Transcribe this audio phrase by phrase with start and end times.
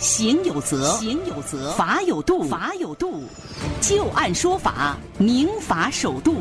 [0.00, 3.24] 行有责，行有责；法有度，法有度。
[3.82, 6.36] 就案说法，明法守度。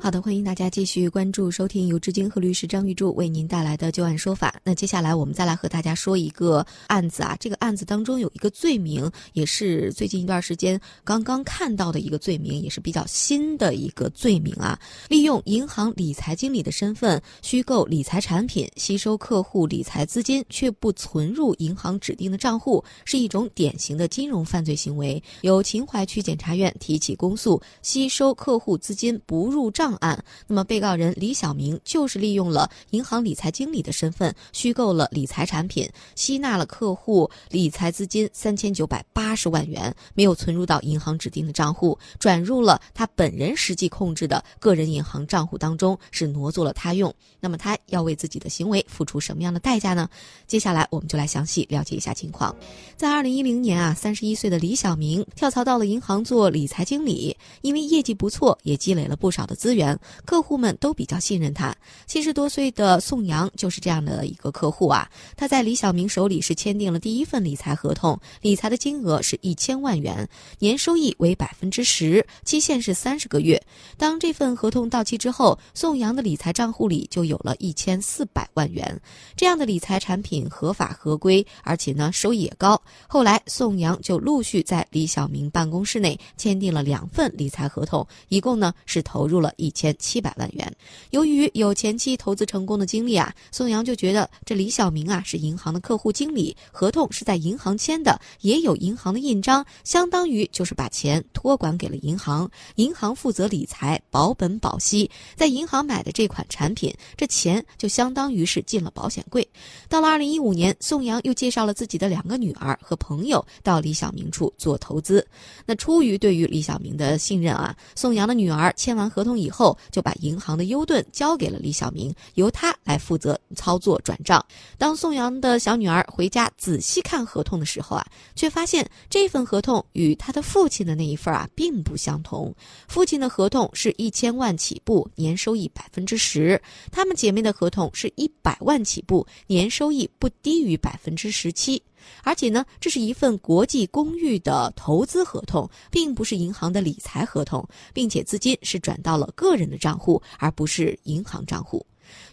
[0.00, 4.54] 好的，欢迎大家继续关注收听由志金和律师张玉柱为您带来的旧案说法。
[4.62, 14.78] 那接下来我们再来和大家说一个案子啊，这个案子当中有一个罪名，也是最近一段时间刚刚看到的一个罪名，也是比较新的一个罪名啊。
[15.08, 29.97] 利用银行理财经理的身份虚构理财产品，吸收客户理财资金却不存入银行指定的账户，是一种典型的金融犯罪行为，由秦淮区检察院提起公诉，吸收客户资金不入账。
[29.98, 47.14] 案，那么被告人李小明就是利用了银行理财经理的身份，虚构了理财产品，吸纳了客户理财资金三千九百八十万元，没有存入到银行指定的账户，转入了他本人实际控制的个人银行账户当中，是挪作了他用。
[47.40, 50.08] 那么他要为自己的行为付出什么样的代价呢？
[50.46, 52.54] 接下来我们就来详细了解一下情况。
[52.96, 59.77] 在二零一零年啊，三十一岁的李小明跳槽到了银行做理财经理，因为业绩不错，也积累了不少的资源。
[60.24, 61.74] 客户们都比较信任他。
[62.06, 65.08] 七十多岁的宋阳就是这样的一个客户啊。
[65.36, 73.62] 他在李小明手里是签订了第一份理财合同，理财的金额是一千万元，年收益为百分之十，期限是三十个月。
[73.96, 79.00] 当这份合同到期之后，宋阳的理财账户里就有了一千四百万元。
[79.36, 82.80] 这样的理财产品合法合规，而且呢收益也高。
[83.06, 89.67] 后来宋阳就陆续在李小明办公室内签订了两份理财合同，一共呢是投入了一。
[89.68, 90.74] 一千七百万元。
[91.10, 105.10] 由于有前期投资成功的经历啊，宋阳就觉得这李小明啊是银行的客户经理，合同是在银行签的，也有银行的印章，相当于就是把钱托管给了银行，银行负责理财，保本保息。
[105.36, 109.46] 在银行买的这款产品，这钱就相当于是进了保险柜。
[109.86, 115.26] 到了二零一五年，宋阳又介绍了自己的两个女儿和朋友到李小明处做投资。
[115.66, 119.57] 那出于对于李小明的信任啊，宋阳的女儿签完合同以后。
[119.58, 124.44] 后就把银行的优盾交给了李小明，由他来负责操作转账。
[124.78, 132.54] 当宋阳的小女儿回家仔细看合同的时候啊，却发现这份合同与他的父亲的那一份啊并不相同。
[132.86, 136.56] 父亲的合同是一千万起步，年收益百分之十；
[136.92, 141.82] 他们姐妹的合同是一百万起步，年收益不低于百分之十七。
[142.22, 151.84] 而且呢，这是一份国际公寓的投资合同，并不是银行的理财合同，并且资金是转到了个人的账户，而不是银行账户。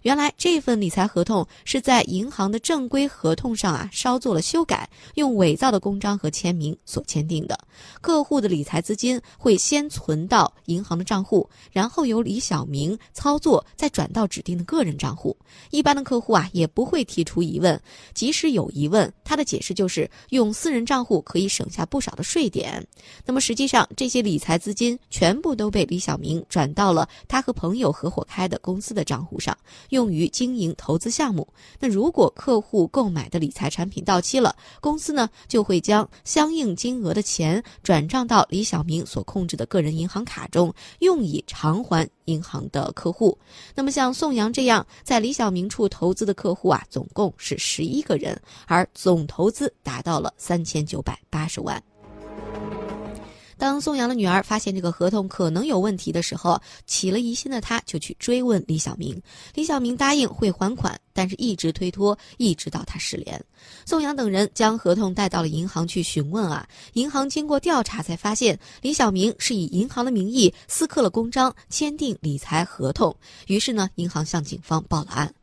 [0.02, 7.58] 原来这份理财合同是在银行的正规合同上啊稍做了修改，用伪造的公章和签名所签订的。
[8.02, 15.36] 客户的理财资金会先存到银行的账户，然后由李小明操作，再转到指定的个人账户。
[15.72, 17.80] 一般的客户啊也不会提出疑问，
[18.14, 22.86] 即使有疑问，他的解释就是用私人账户可以省下不少的税点。
[23.26, 29.58] 那么实际上这些理财资金全部都被李小明转到了他和朋友合伙开的公司的账户上。
[29.90, 31.48] 用于经营投资项目。
[31.80, 43.38] 那如果客户购买的理财产品到期了，公司呢就会将相应金额的钱转账到李小明所控制的个人银行卡中，用以偿还银行的客户。
[43.74, 51.82] 那么像宋阳这样在李小明处投资的客户啊，总共是十一个人，而总投资达到了三千九百八十万。
[53.58, 59.22] 当宋阳的女儿发现这个合同可能有问题的时候，起了疑心的她就去追问李小明。
[59.54, 63.42] 李小明答应会还款，但是一直推脱，一直到他失联。
[63.86, 73.16] 宋阳等人将合同带到了银行去询问啊，银行经过调查才发现李小明是以银行的名义私刻了公章，签订理财合同。
[73.48, 75.34] 于是呢，银行向警方报了案。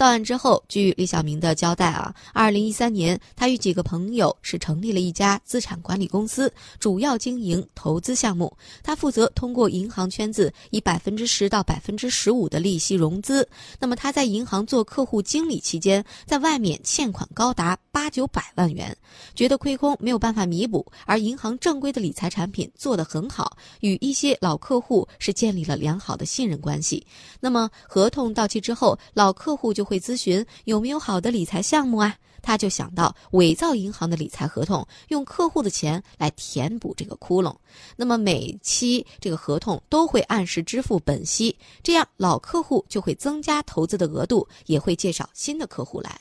[0.00, 8.50] 到案之后，据李小明的交代啊，二零一三年，他与几个朋友是成立了一家资产管理公司，主要经营投资项目。
[8.82, 13.46] 他负责通过银行圈子以百分之十到百分之十五的利息融资。
[13.78, 18.96] 那么他在银行做客户经理期间，在外面欠款高达八九百万元，
[19.34, 27.06] 觉得亏空没有办法弥补，而银行正规的理财产品做得很好，与一些老客户是建立了良好的信任关系。
[27.38, 32.14] 那么合同到期之后，老客户就会咨询有没有好的理财项目啊？
[32.42, 37.52] 他就想到伪造银行的理财合同，用客户的钱来填补这个窟窿。
[37.96, 46.18] 那么每期这个合同都会按时支付本息，这样老客户就会增加投资的额度，也会介绍新的客户来。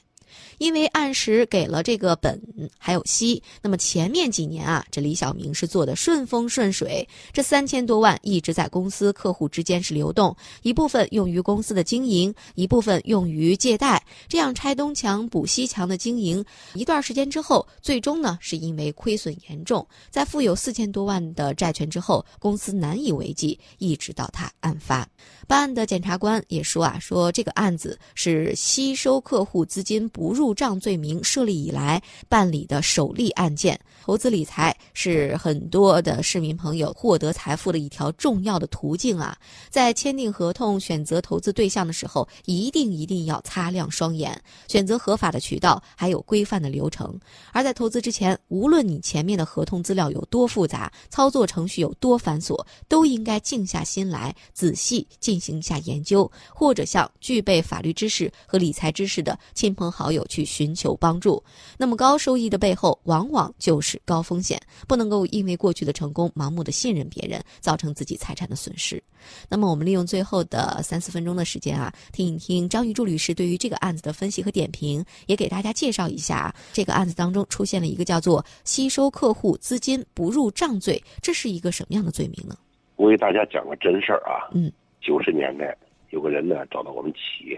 [0.58, 2.42] 因为按时给了这个本
[2.78, 16.44] 还有息，那么前面几年啊，这李小明是做的顺风顺水，这三千多万一直在公司客户之间是流动，一部分用于公司的经营，一部分用于借贷，这样拆东墙补西墙的经营，
[16.74, 25.08] 一段时间之后，最终呢是因为亏损严重，在负有四千多万的债权之后，公司难以为继，一直到他案发。
[25.48, 33.80] 办案的检察官也说啊，说这个案子是吸收客户资金不入账罪名设立以来办理的首例案件。
[34.04, 39.38] 投资理财是很多的市民朋友获得财富的一条重要的途径啊，
[39.70, 44.38] 在签订合同、选择投资对象的时候，一定一定要擦亮双眼，
[44.68, 47.18] 选择合法的渠道，还有规范的流程。
[47.54, 55.40] 而在投资之前，无论你前面的合同资料有多复杂，操作程序有多繁琐，都应该静下心来，仔细进。
[55.40, 61.44] 行一下研究，或者向具备法律知识和理财知识的亲朋好友去寻求帮助。
[61.78, 69.02] 那么高收益的背后，往往就是高风险，不能够因为过去的成功盲目的信任别人，造成自己财产的损失。
[69.50, 82.56] 那么我们利用最后的三四分钟的时间啊，听一听张玉柱律师对于这个案子的分析和点评，也给大家介绍一下这个案子当中出现了一个叫做吸收客户资金不入账罪，这是一个什么样的罪名呢？
[82.96, 84.72] 我给大家讲个真事儿啊，嗯。
[85.02, 85.76] 九十年代，
[86.10, 87.58] 有个人呢找到我们企业，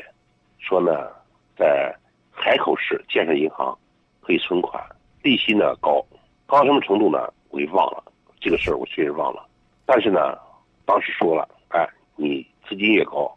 [0.60, 1.10] 说呢，
[1.58, 1.92] 在
[2.32, 3.78] 海口市建设银行
[4.22, 4.84] 可以存款，
[5.22, 6.06] 利息呢高，
[6.46, 7.32] 高到什么程度呢？
[7.50, 8.04] 我给忘了，
[8.40, 9.46] 这个事儿我确实忘了。
[9.86, 10.38] 但是呢，
[10.86, 13.32] 当时说了，哎，你资金越高，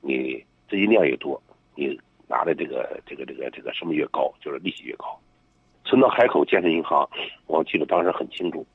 [0.00, 1.40] 你资金量越多，
[1.74, 1.98] 你
[2.28, 5.18] 拿的这个这个这个这个什么越高，就是利息越高。
[5.84, 7.08] 存到海口建设银行，
[7.46, 8.66] 我记得当时很清楚，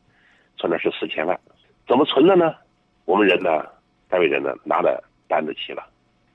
[0.58, 1.40] 存的是四千万，
[1.88, 2.56] 怎么存的呢？
[3.06, 3.66] 我们人呢？
[4.10, 5.88] 单位人呢拿的单子齐了，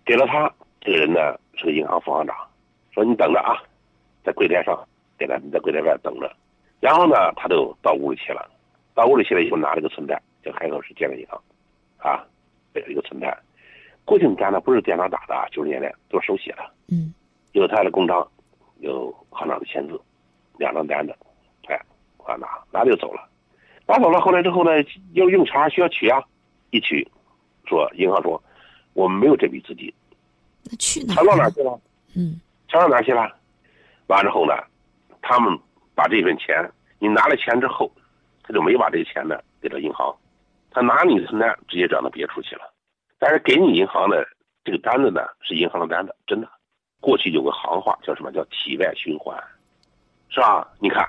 [0.03, 0.51] 给了他
[0.81, 2.35] 这个人呢是个银行副行长，
[2.97, 3.61] 说你等着啊，
[4.25, 4.75] 在柜台上
[5.19, 6.35] 给他你在柜台外等着，
[6.81, 8.51] 然后呢他就到屋里去了，
[8.95, 11.39] 到屋里去了以后拿了个存单，叫海口市建设银行，
[11.99, 12.25] 啊，
[12.73, 13.37] 给了一个存单，
[14.07, 17.13] 过去的单呢不是电脑打的，九十年代都是手写的，嗯，
[17.53, 18.27] 有他的公章，
[18.79, 20.01] 有行长的签字，
[20.57, 21.15] 两张单子，
[21.67, 21.77] 哎，
[22.25, 23.29] 啊拿拿就走了，
[23.87, 24.71] 拿走了后来之后呢
[25.13, 26.25] 要用钱需要取啊，
[26.71, 27.07] 一取。
[27.69, 28.41] 说银行说，
[28.93, 29.93] 我们没有这笔资金，
[30.63, 31.17] 那去哪？
[31.17, 31.81] 钱到哪去了？
[32.15, 32.41] 嗯，
[32.79, 33.31] 到哪去了？
[34.09, 34.55] 完之后呢，
[35.23, 35.59] 他们
[35.95, 37.91] 把这份钱，你拿了钱之后，
[38.43, 40.15] 他就没把这钱呢给到银行，
[40.71, 42.73] 他拿你的存单直接转到别处去了。
[43.19, 44.27] 但是给你银行的
[44.65, 46.49] 这个单子呢，是银行的单子，真的。
[47.01, 49.37] 过去有个行话叫什么叫体外循环，
[50.29, 50.67] 是吧？
[50.81, 51.07] 你看，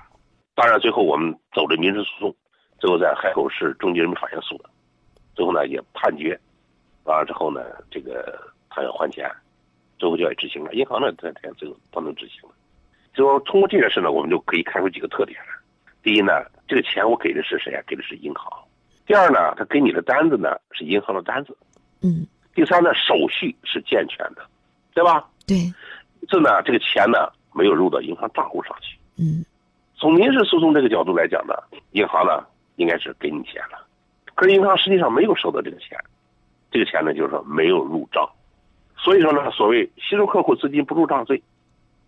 [0.54, 2.36] 当然最后我们走的民事诉讼，
[2.80, 4.70] 最后在海口市中级人民法院诉的，
[5.34, 6.40] 最后呢也判决。
[7.06, 8.38] 完了之后呢，这个
[8.70, 9.32] 他要还钱，
[9.98, 10.74] 最后就要执行了。
[10.74, 12.56] 银行呢，他他最后不能执行了。
[13.14, 15.48] 就通过这件事呢，我们就可以看出几个特点来。
[16.04, 16.32] 第一呢，
[16.68, 17.82] 这个钱我给的是谁啊？
[17.88, 18.52] 给的是银行。
[19.06, 21.58] 第二呢，他给你的单子呢是银行的单子。
[22.02, 22.26] 嗯。
[22.54, 24.46] 第三呢，手续是健全的，
[24.94, 25.28] 对吧？
[25.46, 25.58] 对。
[26.28, 28.98] 这呢，这个钱呢没有入到银行账户上去。
[29.18, 29.44] 嗯。
[29.96, 31.54] 从民事诉讼这个角度来讲呢，
[31.92, 32.46] 银行呢
[32.76, 33.84] 应该是给你钱了，
[34.36, 35.98] 可是银行实际上没有收到这个钱。
[36.70, 38.30] 这个钱呢，就是说没有入账，
[38.98, 41.42] 所以说呢，所谓吸收客户资金不入账罪，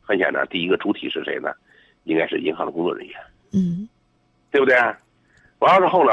[0.02, 1.52] 很简单，第一个主体是谁呢？
[2.04, 3.16] 应该是银行的工作人员，
[3.54, 3.88] 嗯，
[4.52, 4.76] 对不对？
[5.60, 6.12] 完了之后呢，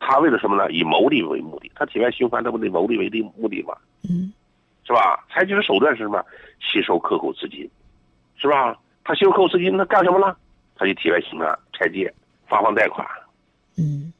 [0.00, 0.70] 他为了什么呢？
[0.70, 3.74] 以牟利为目的，他体外循环，他不得牟利为的目的吗？
[4.08, 4.32] 嗯，
[4.84, 5.24] 是吧？
[5.30, 6.24] 采取的手段是什么？
[6.60, 7.70] 吸收客户资金，
[8.36, 8.76] 是吧？
[9.04, 10.34] 他吸收客户资金，他干什么呢？
[10.74, 12.12] 他就体外循环拆借、
[12.48, 13.06] 发放贷款，
[13.76, 14.12] 嗯，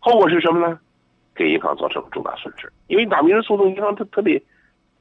[0.00, 0.78] 后果是什么呢？
[1.34, 4.42] 给银行造成重大损失，因为打民事诉讼，银行他他得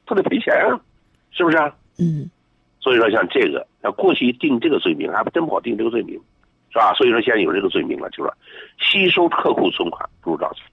[0.10, 0.82] 他得赔钱啊，
[1.30, 1.72] 是不是啊？
[2.00, 2.28] 嗯。
[2.80, 6.20] 所以说，像这个，那过去定这个罪名，还不真不好定这个罪名，
[6.72, 6.94] 是吧？
[6.96, 8.32] 所以说，现在有这个罪名了，就是
[8.80, 10.64] 吸收客户存款不入账罪。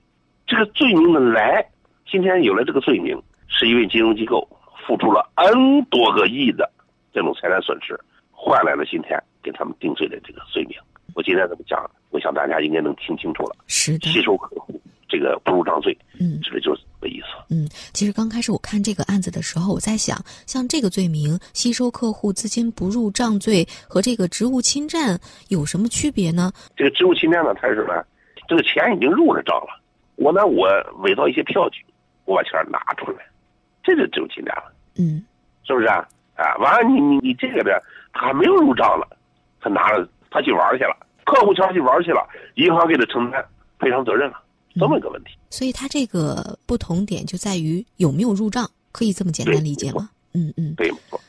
[0.47, 1.67] 这个罪名的来，
[2.09, 4.49] 今天有了这个罪名，是因为金融机构
[4.87, 6.71] 付出了 N 多个亿的
[7.13, 7.99] 这种财产损失，
[8.31, 10.79] 换来了今天给他们定罪的这个罪名。
[11.15, 13.57] 我今天这么讲，我想大家应该能听清楚了。
[13.67, 14.09] 是的。
[14.09, 14.81] 吸收客户。
[15.09, 17.27] 这个不入账罪，嗯，这个就是这个意思。
[17.49, 26.53] 嗯，其实刚开始我看这个案子的时候，我在想，像这个罪名吸收客户资金不入账罪和这个职务侵占有什么区别呢？
[26.77, 28.05] 这个职务侵占呢，它是什么？
[28.49, 29.81] 这个钱已经入了账了，
[30.17, 30.69] 我呢，我
[31.03, 31.85] 伪造一些票据，
[32.25, 33.19] 我把钱拿出来，
[33.83, 34.73] 这就职务侵占了。
[34.97, 35.25] 嗯，
[35.65, 36.07] 是不是啊？
[36.37, 39.09] 啊，完了，你你你这个的，他还没有入账了，
[39.61, 42.27] 他拿了，他去玩去了，客户钱去玩去了，
[42.57, 43.45] 银行给他承担
[43.79, 44.41] 赔偿责任了。
[44.79, 50.11] 这么一个问题，所以它这个不同点就在于有没有入账，可以这么简单理解吗？
[50.33, 51.21] 嗯嗯，对，没错。